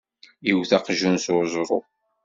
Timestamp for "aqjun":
0.77-1.17